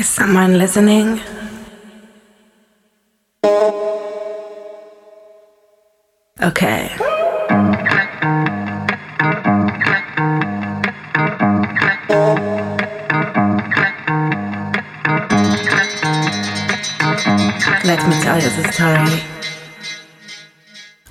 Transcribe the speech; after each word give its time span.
Is 0.00 0.08
someone 0.08 0.56
listening? 0.56 1.20
Okay. 6.40 6.88
Let 17.84 18.00
me 18.08 18.16
tell 18.22 18.40
you 18.40 18.48
the 18.56 18.72
story 18.72 19.20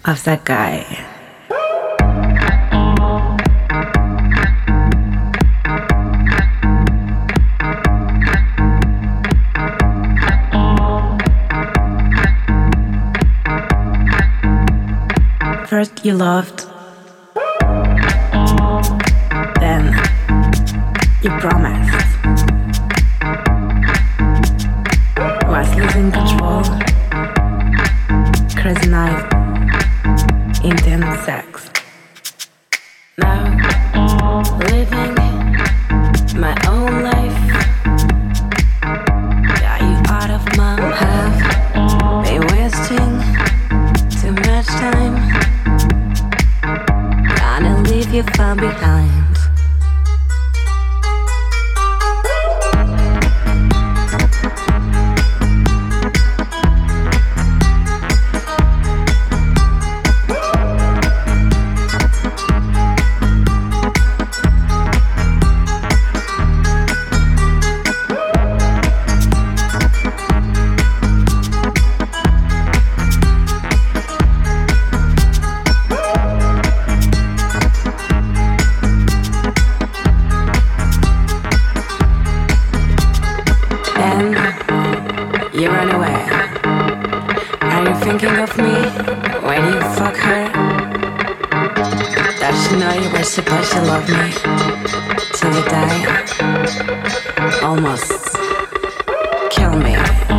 of 0.05 0.23
that 0.23 0.41
guy. 0.45 1.18
You 16.03 16.13
loved, 16.13 16.65
then 19.59 19.93
you 21.21 21.29
promised. 21.39 22.08
Does 92.69 92.79
know 92.79 92.93
you 92.93 93.09
were 93.09 93.23
supposed 93.23 93.71
to 93.71 93.81
love 93.81 94.07
me 94.07 94.31
till 95.33 95.51
you 95.55 95.63
die? 95.65 97.59
Almost 97.63 98.35
kill 99.49 99.75
me. 99.79 100.38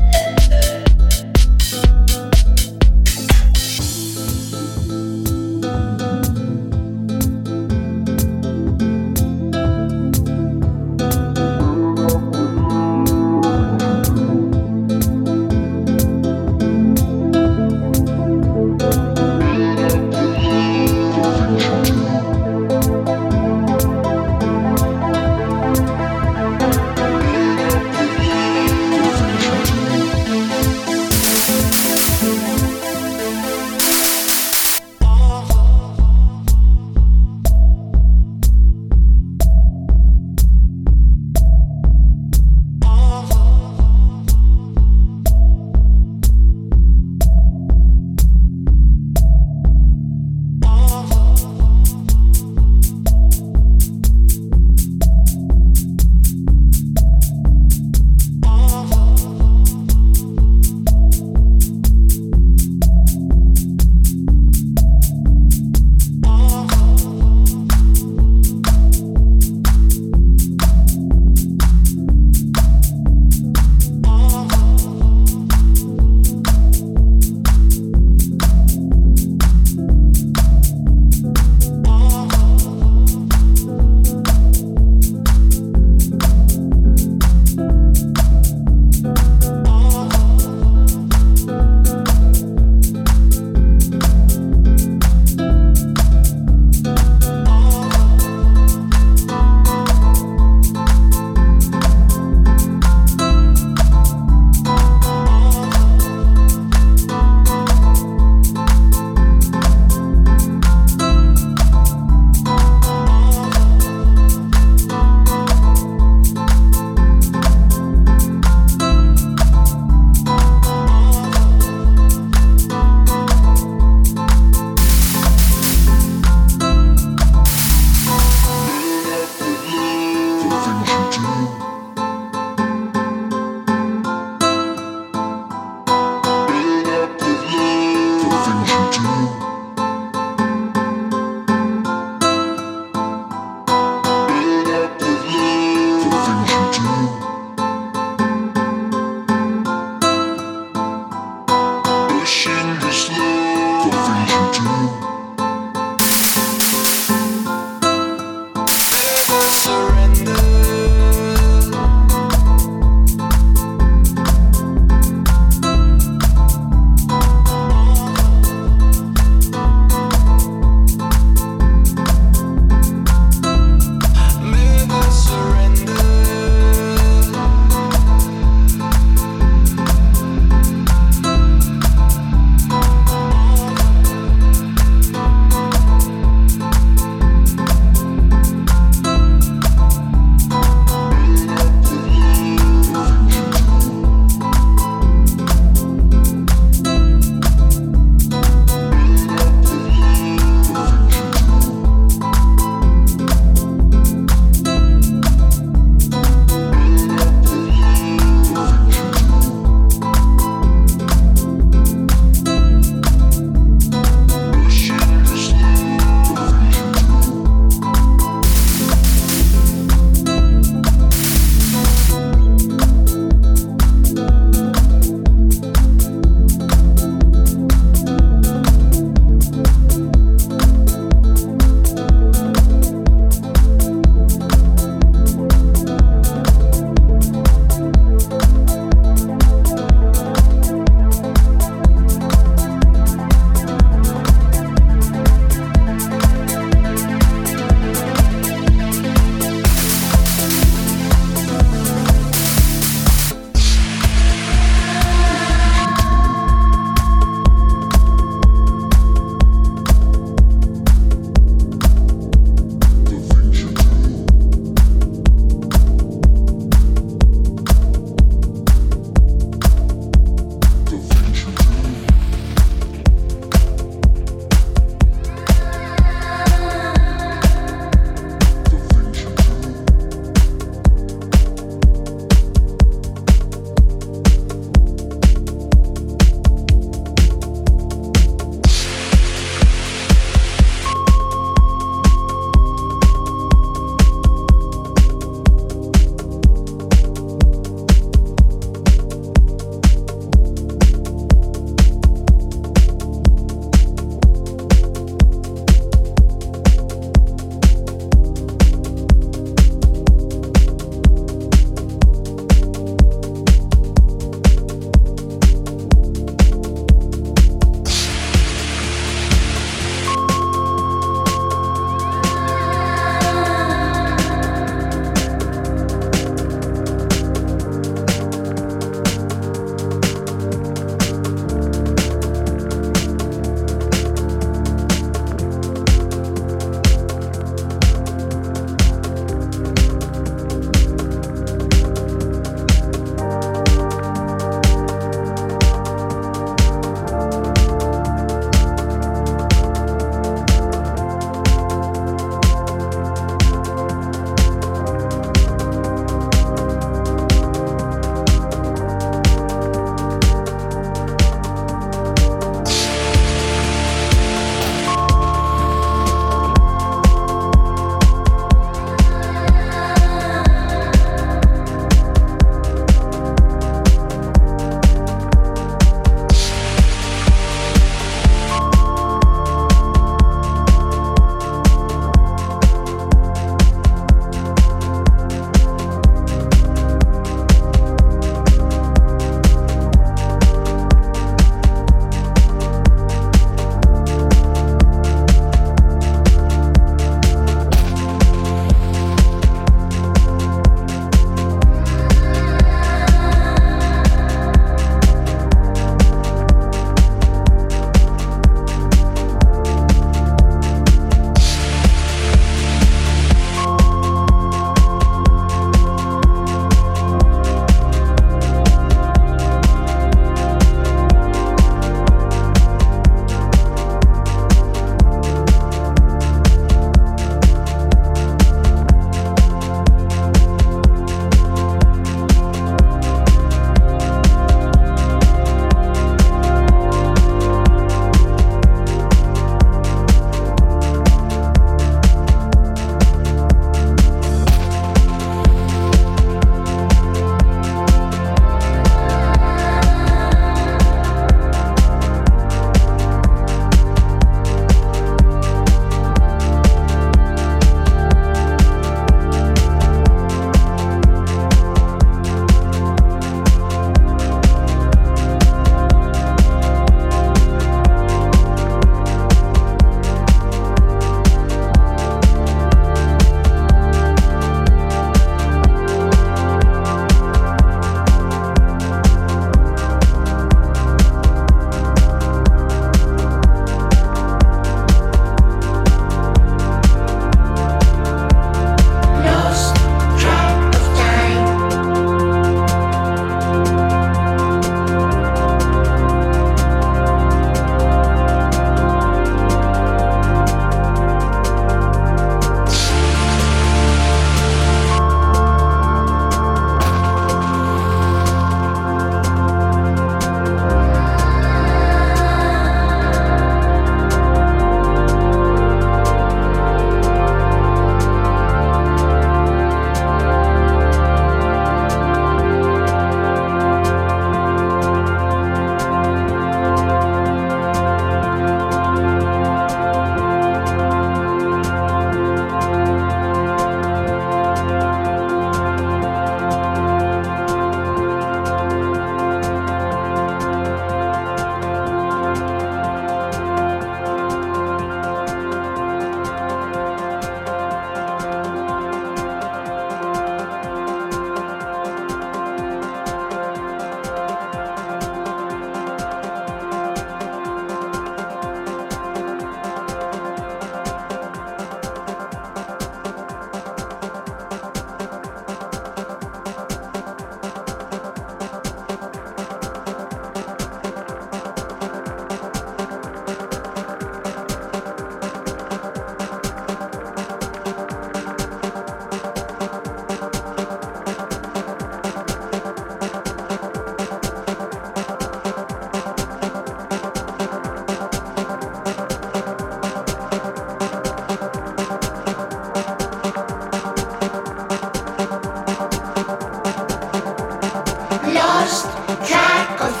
lost 598.61 598.85
track 599.27 599.81
of 599.81 600.00